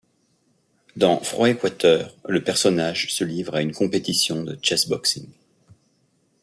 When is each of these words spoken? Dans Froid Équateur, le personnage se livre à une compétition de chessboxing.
Dans 0.95 1.19
Froid 1.19 1.47
Équateur, 1.49 2.15
le 2.27 2.43
personnage 2.43 3.13
se 3.13 3.23
livre 3.23 3.53
à 3.53 3.61
une 3.61 3.71
compétition 3.71 4.41
de 4.41 4.57
chessboxing. 4.59 5.27